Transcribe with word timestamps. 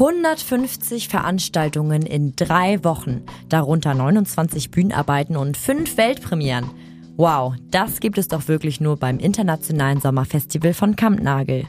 150 0.00 1.08
Veranstaltungen 1.08 2.00
in 2.06 2.34
drei 2.34 2.82
Wochen, 2.84 3.22
darunter 3.50 3.92
29 3.92 4.70
Bühnenarbeiten 4.70 5.36
und 5.36 5.58
fünf 5.58 5.98
Weltpremieren. 5.98 6.70
Wow, 7.18 7.52
das 7.70 8.00
gibt 8.00 8.16
es 8.16 8.26
doch 8.26 8.48
wirklich 8.48 8.80
nur 8.80 8.96
beim 8.96 9.18
Internationalen 9.18 10.00
Sommerfestival 10.00 10.72
von 10.72 10.96
Kampnagel. 10.96 11.66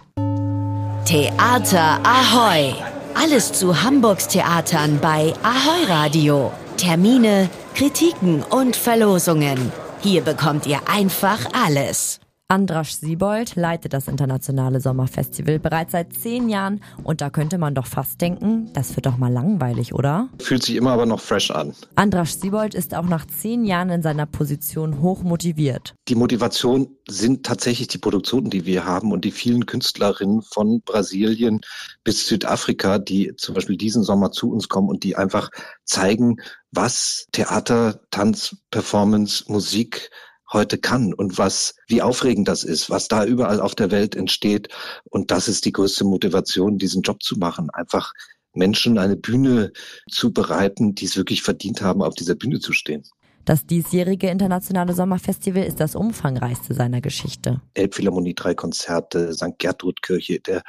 Theater 1.03 1.99
Ahoy! 2.05 2.73
Alles 3.15 3.51
zu 3.51 3.83
Hamburgs 3.83 4.29
Theatern 4.29 4.99
bei 5.01 5.33
Ahoy 5.43 5.83
Radio. 5.89 6.53
Termine, 6.77 7.49
Kritiken 7.75 8.43
und 8.43 8.77
Verlosungen. 8.77 9.73
Hier 9.99 10.21
bekommt 10.21 10.65
ihr 10.67 10.79
einfach 10.87 11.49
alles. 11.51 12.21
Andrasch 12.51 12.95
Siebold 12.95 13.55
leitet 13.55 13.93
das 13.93 14.09
internationale 14.09 14.81
Sommerfestival 14.81 15.57
bereits 15.57 15.93
seit 15.93 16.11
zehn 16.11 16.49
Jahren 16.49 16.81
und 17.01 17.21
da 17.21 17.29
könnte 17.29 17.57
man 17.57 17.75
doch 17.75 17.85
fast 17.85 18.19
denken, 18.19 18.69
das 18.73 18.93
wird 18.97 19.05
doch 19.05 19.17
mal 19.17 19.31
langweilig, 19.31 19.93
oder? 19.93 20.27
Fühlt 20.37 20.61
sich 20.61 20.75
immer 20.75 20.91
aber 20.91 21.05
noch 21.05 21.21
fresh 21.21 21.49
an. 21.49 21.73
Andrasch 21.95 22.31
Siebold 22.31 22.75
ist 22.75 22.93
auch 22.93 23.05
nach 23.05 23.25
zehn 23.25 23.63
Jahren 23.63 23.89
in 23.89 24.01
seiner 24.01 24.25
Position 24.25 25.01
hoch 25.01 25.23
motiviert. 25.23 25.95
Die 26.09 26.15
Motivation 26.15 26.89
sind 27.07 27.45
tatsächlich 27.45 27.87
die 27.87 27.99
Produktionen, 27.99 28.49
die 28.49 28.65
wir 28.65 28.83
haben 28.83 29.13
und 29.13 29.23
die 29.23 29.31
vielen 29.31 29.65
Künstlerinnen 29.65 30.41
von 30.41 30.81
Brasilien 30.81 31.61
bis 32.03 32.27
Südafrika, 32.27 32.99
die 32.99 33.33
zum 33.37 33.55
Beispiel 33.55 33.77
diesen 33.77 34.03
Sommer 34.03 34.33
zu 34.33 34.51
uns 34.51 34.67
kommen 34.67 34.89
und 34.89 35.05
die 35.05 35.15
einfach 35.15 35.51
zeigen, 35.85 36.35
was 36.71 37.27
Theater, 37.31 38.01
Tanz, 38.11 38.57
Performance, 38.71 39.45
Musik 39.47 40.09
heute 40.51 40.77
kann 40.77 41.13
und 41.13 41.37
was, 41.37 41.75
wie 41.87 42.01
aufregend 42.01 42.47
das 42.47 42.63
ist, 42.63 42.89
was 42.89 43.07
da 43.07 43.25
überall 43.25 43.59
auf 43.59 43.75
der 43.75 43.91
Welt 43.91 44.15
entsteht. 44.15 44.69
Und 45.09 45.31
das 45.31 45.47
ist 45.47 45.65
die 45.65 45.71
größte 45.71 46.03
Motivation, 46.03 46.77
diesen 46.77 47.01
Job 47.01 47.23
zu 47.23 47.37
machen. 47.37 47.69
Einfach 47.69 48.13
Menschen 48.53 48.97
eine 48.97 49.15
Bühne 49.15 49.71
zu 50.09 50.33
bereiten, 50.33 50.93
die 50.95 51.05
es 51.05 51.15
wirklich 51.15 51.41
verdient 51.41 51.81
haben, 51.81 52.01
auf 52.01 52.15
dieser 52.15 52.35
Bühne 52.35 52.59
zu 52.59 52.73
stehen. 52.73 53.03
Das 53.45 53.65
diesjährige 53.65 54.29
internationale 54.29 54.93
Sommerfestival 54.93 55.63
ist 55.63 55.79
das 55.79 55.95
umfangreichste 55.95 56.73
seiner 56.73 57.01
Geschichte. 57.01 57.61
Elbphilharmonie, 57.73 58.35
drei 58.35 58.53
Konzerte, 58.53 59.33
St. 59.33 59.57
Gertrud-Kirche, 59.57 60.39
der 60.39 60.61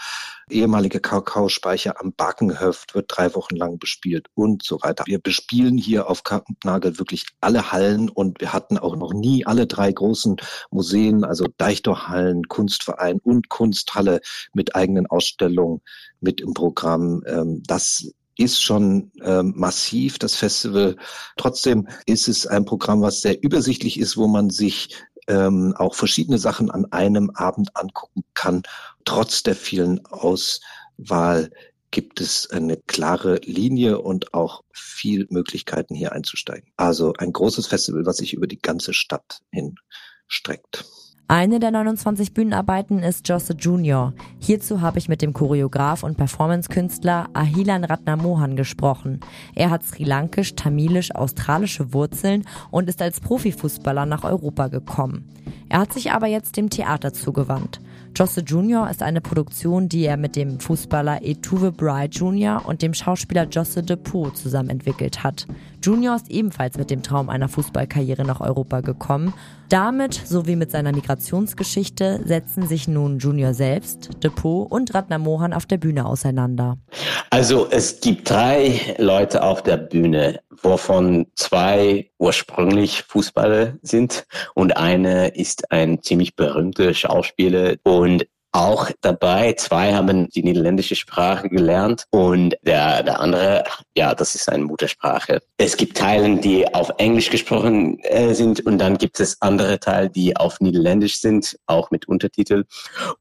ehemalige 0.50 1.00
Kakaospeicher 1.00 2.00
am 2.00 2.12
Bakenhöft 2.14 2.94
wird 2.94 3.06
drei 3.08 3.34
Wochen 3.34 3.56
lang 3.56 3.78
bespielt 3.78 4.28
und 4.34 4.64
so 4.64 4.78
weiter. 4.82 5.04
Wir 5.06 5.18
bespielen 5.18 5.76
hier 5.76 6.08
auf 6.08 6.24
Kampnagel 6.24 6.98
wirklich 6.98 7.26
alle 7.40 7.72
Hallen 7.72 8.08
und 8.08 8.40
wir 8.40 8.52
hatten 8.52 8.78
auch 8.78 8.96
noch 8.96 9.12
nie 9.12 9.44
alle 9.44 9.66
drei 9.66 9.92
großen 9.92 10.36
Museen, 10.70 11.24
also 11.24 11.46
Deichtorhallen, 11.58 12.48
Kunstverein 12.48 13.18
und 13.22 13.48
Kunsthalle 13.48 14.20
mit 14.54 14.74
eigenen 14.74 15.06
Ausstellungen 15.06 15.82
mit 16.20 16.40
im 16.40 16.54
Programm. 16.54 17.22
Ähm, 17.26 17.62
das 17.66 18.12
ist 18.36 18.62
schon 18.62 19.12
ähm, 19.22 19.52
massiv, 19.56 20.18
das 20.18 20.34
Festival. 20.34 20.96
Trotzdem 21.36 21.88
ist 22.06 22.28
es 22.28 22.46
ein 22.46 22.64
Programm, 22.64 23.02
was 23.02 23.20
sehr 23.20 23.42
übersichtlich 23.42 23.98
ist, 23.98 24.16
wo 24.16 24.26
man 24.26 24.50
sich 24.50 24.96
ähm, 25.28 25.74
auch 25.76 25.94
verschiedene 25.94 26.38
Sachen 26.38 26.70
an 26.70 26.86
einem 26.92 27.30
Abend 27.30 27.76
angucken 27.76 28.24
kann. 28.34 28.62
Trotz 29.04 29.42
der 29.42 29.54
vielen 29.54 30.04
Auswahl 30.06 31.50
gibt 31.90 32.20
es 32.20 32.50
eine 32.50 32.78
klare 32.78 33.36
Linie 33.44 34.00
und 34.00 34.34
auch 34.34 34.62
viel 34.72 35.26
Möglichkeiten 35.30 35.94
hier 35.94 36.12
einzusteigen. 36.12 36.72
Also 36.76 37.12
ein 37.18 37.32
großes 37.32 37.66
Festival, 37.66 38.06
was 38.06 38.16
sich 38.16 38.32
über 38.32 38.46
die 38.46 38.60
ganze 38.60 38.94
Stadt 38.94 39.42
hin 39.50 39.76
streckt. 40.26 40.86
Eine 41.32 41.60
der 41.60 41.70
29 41.70 42.34
Bühnenarbeiten 42.34 42.98
ist 42.98 43.26
Josse 43.26 43.54
Junior. 43.54 44.12
Hierzu 44.38 44.82
habe 44.82 44.98
ich 44.98 45.08
mit 45.08 45.22
dem 45.22 45.32
Choreograf 45.32 46.02
und 46.02 46.18
Performancekünstler 46.18 47.30
Ahilan 47.32 47.84
Ratnamohan 47.84 48.54
gesprochen. 48.54 49.20
Er 49.54 49.70
hat 49.70 49.82
sri 49.82 50.04
lankisch, 50.04 50.56
tamilisch, 50.56 51.14
australische 51.14 51.94
Wurzeln 51.94 52.44
und 52.70 52.90
ist 52.90 53.00
als 53.00 53.20
Profifußballer 53.20 54.04
nach 54.04 54.24
Europa 54.24 54.68
gekommen. 54.68 55.26
Er 55.70 55.78
hat 55.78 55.94
sich 55.94 56.12
aber 56.12 56.26
jetzt 56.26 56.58
dem 56.58 56.68
Theater 56.68 57.14
zugewandt. 57.14 57.80
Josse 58.14 58.42
Junior 58.42 58.90
ist 58.90 59.02
eine 59.02 59.22
Produktion, 59.22 59.88
die 59.88 60.04
er 60.04 60.18
mit 60.18 60.36
dem 60.36 60.60
Fußballer 60.60 61.22
Etuve 61.22 61.72
Bright 61.72 62.14
Jr. 62.14 62.62
und 62.66 62.82
dem 62.82 62.92
Schauspieler 62.92 63.44
Josse 63.44 63.82
Depot 63.82 64.36
zusammen 64.36 64.68
entwickelt 64.68 65.24
hat. 65.24 65.46
Junior 65.82 66.16
ist 66.16 66.30
ebenfalls 66.30 66.76
mit 66.76 66.90
dem 66.90 67.02
Traum 67.02 67.28
einer 67.30 67.48
Fußballkarriere 67.48 68.24
nach 68.24 68.40
Europa 68.40 68.80
gekommen. 68.80 69.32
Damit 69.70 70.14
sowie 70.14 70.56
mit 70.56 70.70
seiner 70.70 70.92
Migrationsgeschichte 70.92 72.20
setzen 72.24 72.68
sich 72.68 72.86
nun 72.86 73.18
Junior 73.18 73.54
selbst, 73.54 74.10
Depot 74.22 74.70
und 74.70 74.94
Ratna 74.94 75.16
Mohan 75.16 75.54
auf 75.54 75.64
der 75.64 75.78
Bühne 75.78 76.04
auseinander. 76.04 76.76
Also 77.30 77.66
es 77.70 78.00
gibt 78.00 78.28
drei 78.28 78.94
Leute 78.98 79.42
auf 79.42 79.62
der 79.62 79.78
Bühne, 79.78 80.40
wovon 80.62 81.26
zwei 81.34 82.10
ursprünglich 82.18 83.02
Fußballer 83.08 83.78
sind 83.80 84.26
und 84.54 84.76
eine 84.76 85.28
ist 85.28 85.72
ein 85.72 86.02
ziemlich 86.02 86.36
berühmter 86.36 86.92
Schauspieler 86.92 87.76
und 87.82 88.01
auch 88.52 88.90
dabei. 89.00 89.54
Zwei 89.54 89.94
haben 89.94 90.28
die 90.28 90.42
niederländische 90.42 90.94
Sprache 90.94 91.48
gelernt 91.48 92.04
und 92.10 92.54
der, 92.62 93.02
der 93.02 93.18
andere, 93.18 93.64
ja, 93.96 94.14
das 94.14 94.34
ist 94.34 94.48
eine 94.48 94.64
Muttersprache. 94.64 95.40
Es 95.56 95.76
gibt 95.76 95.96
Teile, 95.96 96.36
die 96.36 96.72
auf 96.74 96.92
Englisch 96.98 97.30
gesprochen 97.30 97.98
äh, 98.00 98.34
sind 98.34 98.64
und 98.66 98.78
dann 98.78 98.98
gibt 98.98 99.20
es 99.20 99.40
andere 99.40 99.80
Teile, 99.80 100.10
die 100.10 100.36
auf 100.36 100.60
Niederländisch 100.60 101.18
sind, 101.20 101.56
auch 101.66 101.90
mit 101.90 102.06
Untertitel. 102.08 102.64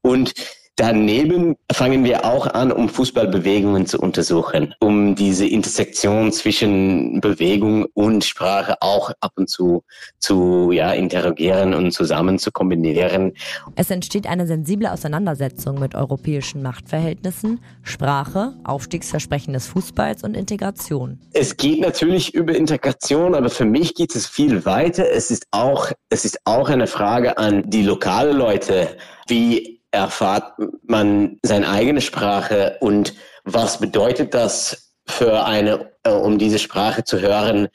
Und 0.02 0.34
Daneben 0.76 1.56
fangen 1.70 2.02
wir 2.04 2.24
auch 2.24 2.46
an, 2.46 2.72
um 2.72 2.88
Fußballbewegungen 2.88 3.86
zu 3.86 3.98
untersuchen, 3.98 4.74
um 4.80 5.14
diese 5.14 5.46
Intersektion 5.46 6.32
zwischen 6.32 7.20
Bewegung 7.20 7.86
und 7.92 8.24
Sprache 8.24 8.76
auch 8.80 9.12
ab 9.20 9.32
und 9.36 9.50
zu 9.50 9.84
zu 10.18 10.70
ja, 10.72 10.92
interrogieren 10.92 11.74
und 11.74 11.92
zusammen 11.92 12.38
zu 12.38 12.50
kombinieren. 12.52 13.34
Es 13.76 13.90
entsteht 13.90 14.26
eine 14.26 14.46
sensible 14.46 14.90
Auseinandersetzung 14.90 15.78
mit 15.78 15.94
europäischen 15.94 16.62
Machtverhältnissen, 16.62 17.60
Sprache, 17.82 18.54
Aufstiegsversprechen 18.64 19.52
des 19.52 19.66
Fußballs 19.66 20.22
und 20.22 20.36
Integration. 20.36 21.20
Es 21.32 21.56
geht 21.56 21.80
natürlich 21.80 22.34
über 22.34 22.54
Integration, 22.54 23.34
aber 23.34 23.50
für 23.50 23.64
mich 23.66 23.94
geht 23.94 24.14
es 24.14 24.26
viel 24.26 24.64
weiter. 24.64 25.10
Es 25.10 25.30
ist 25.30 25.46
auch, 25.50 25.90
es 26.08 26.24
ist 26.24 26.38
auch 26.44 26.70
eine 26.70 26.86
Frage 26.86 27.36
an 27.36 27.68
die 27.68 27.82
lokale 27.82 28.32
Leute, 28.32 28.96
wie 29.28 29.81
erfahrt 29.92 30.54
man 30.86 31.38
seine 31.42 31.68
eigene 31.68 32.00
Sprache 32.00 32.76
und 32.80 33.14
was 33.44 33.78
bedeutet 33.78 34.34
das 34.34 34.94
für 35.06 35.44
eine, 35.44 35.92
äh, 36.02 36.10
um 36.10 36.38
diese 36.38 36.58
Sprache 36.58 37.04
zu 37.04 37.20
hören 37.20 37.66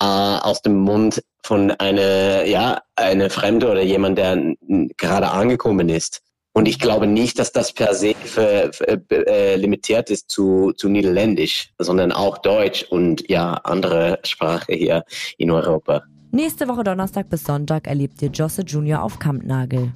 äh, 0.00 0.04
aus 0.04 0.62
dem 0.62 0.76
Mund 0.76 1.22
von 1.44 1.70
einer, 1.72 2.44
ja, 2.44 2.80
eine 2.96 3.30
Fremde 3.30 3.70
oder 3.70 3.82
jemand, 3.82 4.18
der 4.18 4.54
gerade 4.96 5.30
angekommen 5.30 5.88
ist. 5.88 6.22
Und 6.52 6.66
ich 6.66 6.78
glaube 6.78 7.06
nicht, 7.06 7.38
dass 7.38 7.52
das 7.52 7.72
per 7.72 7.94
se 7.94 8.14
für, 8.14 8.72
für, 8.72 8.86
äh, 9.10 9.56
limitiert 9.56 10.08
ist 10.08 10.30
zu, 10.30 10.72
zu 10.72 10.88
Niederländisch, 10.88 11.70
sondern 11.78 12.12
auch 12.12 12.38
Deutsch 12.38 12.84
und 12.84 13.28
ja, 13.28 13.52
andere 13.64 14.18
Sprache 14.24 14.72
hier 14.72 15.04
in 15.36 15.50
Europa. 15.50 16.02
Nächste 16.32 16.66
Woche 16.66 16.82
Donnerstag 16.82 17.28
bis 17.28 17.44
Sonntag 17.44 17.86
erlebt 17.86 18.22
ihr 18.22 18.30
Josse 18.30 18.62
Junior 18.62 19.02
auf 19.02 19.18
Kampnagel. 19.18 19.92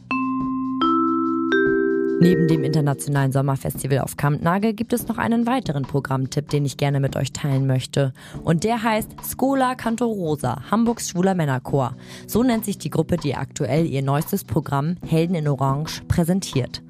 Neben 2.22 2.48
dem 2.48 2.64
Internationalen 2.64 3.32
Sommerfestival 3.32 4.00
auf 4.00 4.18
Kampnagel 4.18 4.74
gibt 4.74 4.92
es 4.92 5.08
noch 5.08 5.16
einen 5.16 5.46
weiteren 5.46 5.84
Programmtipp, 5.84 6.50
den 6.50 6.66
ich 6.66 6.76
gerne 6.76 7.00
mit 7.00 7.16
euch 7.16 7.32
teilen 7.32 7.66
möchte. 7.66 8.12
Und 8.44 8.62
der 8.62 8.82
heißt 8.82 9.10
Scola 9.24 9.74
Canto 9.74 10.04
Rosa, 10.04 10.70
Hamburgs 10.70 11.08
schwuler 11.08 11.34
Männerchor. 11.34 11.96
So 12.26 12.42
nennt 12.42 12.66
sich 12.66 12.76
die 12.76 12.90
Gruppe, 12.90 13.16
die 13.16 13.36
aktuell 13.36 13.86
ihr 13.86 14.02
neuestes 14.02 14.44
Programm 14.44 14.96
Helden 15.02 15.34
in 15.34 15.48
Orange 15.48 16.02
präsentiert. 16.08 16.82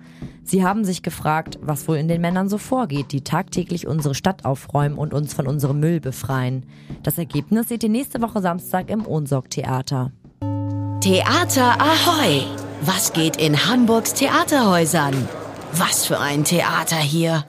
Sie 0.42 0.64
haben 0.64 0.84
sich 0.84 1.04
gefragt, 1.04 1.60
was 1.62 1.86
wohl 1.86 1.98
in 1.98 2.08
den 2.08 2.20
Männern 2.20 2.48
so 2.48 2.58
vorgeht, 2.58 3.12
die 3.12 3.22
tagtäglich 3.22 3.86
unsere 3.86 4.16
Stadt 4.16 4.44
aufräumen 4.44 4.98
und 4.98 5.15
uns 5.15 5.33
von 5.33 5.47
unserem 5.47 5.78
Müll 5.78 6.00
befreien. 6.00 6.66
Das 7.04 7.18
Ergebnis 7.18 7.68
seht 7.68 7.84
ihr 7.84 7.88
nächste 7.88 8.21
Woche 8.21 8.41
Samstag 8.41 8.91
im 8.91 9.06
Ohnsorg 9.06 9.48
Theater. 9.48 10.10
Theater 11.00 11.80
Ahoy! 11.80 12.70
Was 12.82 13.12
geht 13.12 13.36
in 13.36 13.66
Hamburgs 13.66 14.15
Theaterhäusern? 14.15 15.28
Was 15.72 16.06
für 16.06 16.18
ein 16.18 16.44
Theater 16.44 16.97
hier! 16.97 17.38